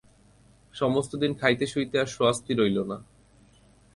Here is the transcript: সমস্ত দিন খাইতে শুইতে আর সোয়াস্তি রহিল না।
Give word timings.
সমস্ত 0.73 1.11
দিন 1.15 1.31
খাইতে 1.35 1.65
শুইতে 1.67 1.95
আর 1.99 2.07
সোয়াস্তি 2.07 2.51
রহিল 2.53 2.77
না। 2.83 2.97